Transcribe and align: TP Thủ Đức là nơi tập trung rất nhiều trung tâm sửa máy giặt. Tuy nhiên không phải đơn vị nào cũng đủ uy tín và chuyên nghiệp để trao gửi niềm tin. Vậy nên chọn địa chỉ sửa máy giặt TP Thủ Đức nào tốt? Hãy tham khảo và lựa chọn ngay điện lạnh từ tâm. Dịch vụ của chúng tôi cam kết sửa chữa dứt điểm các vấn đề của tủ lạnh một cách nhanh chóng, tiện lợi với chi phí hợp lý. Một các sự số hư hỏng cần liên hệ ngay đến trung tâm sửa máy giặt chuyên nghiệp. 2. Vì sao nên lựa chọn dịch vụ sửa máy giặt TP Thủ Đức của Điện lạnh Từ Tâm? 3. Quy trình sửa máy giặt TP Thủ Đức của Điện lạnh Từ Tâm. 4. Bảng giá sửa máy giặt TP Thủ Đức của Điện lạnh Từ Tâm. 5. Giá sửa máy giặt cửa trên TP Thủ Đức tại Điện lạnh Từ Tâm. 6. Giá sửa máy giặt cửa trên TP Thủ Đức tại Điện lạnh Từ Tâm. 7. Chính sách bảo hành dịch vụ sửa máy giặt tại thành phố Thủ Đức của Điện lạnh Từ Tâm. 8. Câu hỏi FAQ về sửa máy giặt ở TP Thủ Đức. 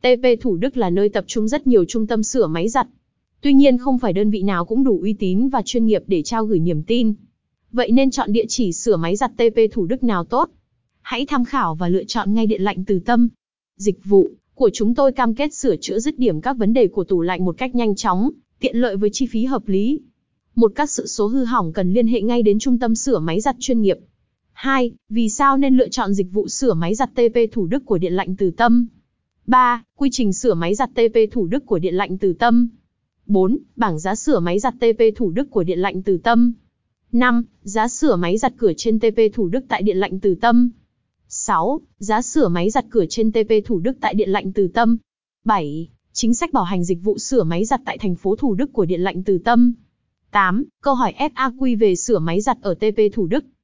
TP 0.00 0.40
Thủ 0.40 0.56
Đức 0.56 0.76
là 0.76 0.90
nơi 0.90 1.08
tập 1.08 1.24
trung 1.26 1.48
rất 1.48 1.66
nhiều 1.66 1.84
trung 1.84 2.06
tâm 2.06 2.22
sửa 2.22 2.46
máy 2.46 2.68
giặt. 2.68 2.86
Tuy 3.40 3.54
nhiên 3.54 3.78
không 3.78 3.98
phải 3.98 4.12
đơn 4.12 4.30
vị 4.30 4.42
nào 4.42 4.64
cũng 4.64 4.84
đủ 4.84 5.00
uy 5.00 5.12
tín 5.12 5.48
và 5.48 5.62
chuyên 5.64 5.86
nghiệp 5.86 6.02
để 6.06 6.22
trao 6.22 6.44
gửi 6.44 6.58
niềm 6.58 6.82
tin. 6.82 7.14
Vậy 7.72 7.90
nên 7.90 8.10
chọn 8.10 8.32
địa 8.32 8.44
chỉ 8.48 8.72
sửa 8.72 8.96
máy 8.96 9.16
giặt 9.16 9.32
TP 9.36 9.72
Thủ 9.72 9.86
Đức 9.86 10.02
nào 10.02 10.24
tốt? 10.24 10.50
Hãy 11.00 11.26
tham 11.26 11.44
khảo 11.44 11.74
và 11.74 11.88
lựa 11.88 12.04
chọn 12.04 12.34
ngay 12.34 12.46
điện 12.46 12.62
lạnh 12.62 12.84
từ 12.84 12.98
tâm. 12.98 13.28
Dịch 13.76 14.04
vụ 14.04 14.30
của 14.54 14.70
chúng 14.72 14.94
tôi 14.94 15.12
cam 15.12 15.34
kết 15.34 15.54
sửa 15.54 15.76
chữa 15.76 15.98
dứt 15.98 16.18
điểm 16.18 16.40
các 16.40 16.56
vấn 16.56 16.72
đề 16.72 16.88
của 16.88 17.04
tủ 17.04 17.22
lạnh 17.22 17.44
một 17.44 17.58
cách 17.58 17.74
nhanh 17.74 17.94
chóng, 17.94 18.30
tiện 18.60 18.76
lợi 18.76 18.96
với 18.96 19.10
chi 19.12 19.26
phí 19.26 19.44
hợp 19.44 19.68
lý. 19.68 20.00
Một 20.54 20.72
các 20.74 20.90
sự 20.90 21.06
số 21.06 21.26
hư 21.26 21.44
hỏng 21.44 21.72
cần 21.72 21.92
liên 21.92 22.06
hệ 22.06 22.20
ngay 22.20 22.42
đến 22.42 22.58
trung 22.58 22.78
tâm 22.78 22.94
sửa 22.94 23.18
máy 23.18 23.40
giặt 23.40 23.56
chuyên 23.58 23.80
nghiệp. 23.80 23.98
2. 24.52 24.92
Vì 25.08 25.28
sao 25.28 25.56
nên 25.56 25.76
lựa 25.76 25.88
chọn 25.88 26.14
dịch 26.14 26.32
vụ 26.32 26.48
sửa 26.48 26.74
máy 26.74 26.94
giặt 26.94 27.10
TP 27.14 27.52
Thủ 27.52 27.66
Đức 27.66 27.86
của 27.86 27.98
Điện 27.98 28.12
lạnh 28.12 28.36
Từ 28.36 28.50
Tâm? 28.50 28.86
3. 29.48 29.82
Quy 29.96 30.08
trình 30.12 30.32
sửa 30.32 30.54
máy 30.54 30.74
giặt 30.74 30.90
TP 30.94 31.32
Thủ 31.32 31.46
Đức 31.46 31.66
của 31.66 31.78
Điện 31.78 31.94
lạnh 31.94 32.18
Từ 32.18 32.32
Tâm. 32.32 32.68
4. 33.26 33.58
Bảng 33.76 33.98
giá 33.98 34.14
sửa 34.14 34.40
máy 34.40 34.58
giặt 34.58 34.74
TP 34.80 35.16
Thủ 35.16 35.30
Đức 35.30 35.50
của 35.50 35.62
Điện 35.62 35.78
lạnh 35.78 36.02
Từ 36.02 36.18
Tâm. 36.18 36.52
5. 37.12 37.44
Giá 37.62 37.88
sửa 37.88 38.16
máy 38.16 38.38
giặt 38.38 38.52
cửa 38.56 38.72
trên 38.76 38.98
TP 38.98 39.18
Thủ 39.34 39.48
Đức 39.48 39.64
tại 39.68 39.82
Điện 39.82 39.96
lạnh 39.96 40.20
Từ 40.20 40.34
Tâm. 40.34 40.70
6. 41.28 41.80
Giá 41.98 42.22
sửa 42.22 42.48
máy 42.48 42.70
giặt 42.70 42.84
cửa 42.90 43.04
trên 43.10 43.32
TP 43.32 43.50
Thủ 43.64 43.78
Đức 43.78 43.96
tại 44.00 44.14
Điện 44.14 44.30
lạnh 44.30 44.52
Từ 44.52 44.68
Tâm. 44.68 44.96
7. 45.44 45.88
Chính 46.12 46.34
sách 46.34 46.52
bảo 46.52 46.64
hành 46.64 46.84
dịch 46.84 46.98
vụ 47.02 47.18
sửa 47.18 47.44
máy 47.44 47.64
giặt 47.64 47.80
tại 47.84 47.98
thành 47.98 48.14
phố 48.14 48.36
Thủ 48.36 48.54
Đức 48.54 48.72
của 48.72 48.84
Điện 48.84 49.00
lạnh 49.00 49.22
Từ 49.24 49.38
Tâm. 49.38 49.74
8. 50.30 50.64
Câu 50.82 50.94
hỏi 50.94 51.14
FAQ 51.18 51.78
về 51.78 51.96
sửa 51.96 52.18
máy 52.18 52.40
giặt 52.40 52.58
ở 52.62 52.74
TP 52.74 52.98
Thủ 53.12 53.26
Đức. 53.26 53.44